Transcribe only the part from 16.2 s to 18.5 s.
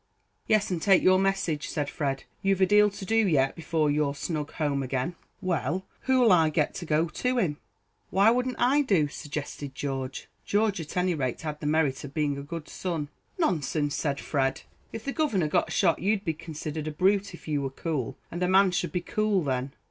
be considered a brute if you were cool; and a